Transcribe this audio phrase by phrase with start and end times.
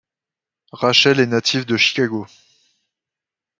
[0.71, 2.25] Rachel est native de Chicago.